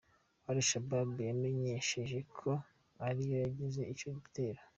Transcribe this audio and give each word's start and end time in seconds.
Al-Shabab 0.51 1.11
yamenyesheje 1.29 2.17
ko 2.37 2.49
ari 3.07 3.21
yo 3.31 3.35
yagize 3.45 3.81
ico 3.93 4.07
gitero. 4.21 4.59